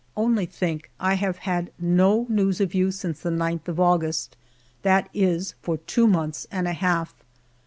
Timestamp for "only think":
0.17-0.89